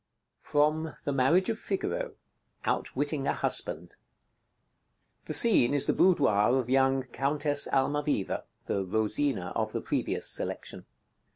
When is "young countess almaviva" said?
6.71-8.45